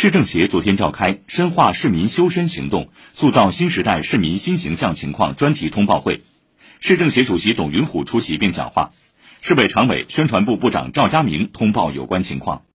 [0.00, 6.22] 市政协昨天召开深化市民修身行动塑造新时代市民新形象情况专题通报会。
[6.78, 8.92] 市政协主席董云虎出席并讲话
[9.42, 12.62] 市委常委宣传部部长赵佳明通报有关情况。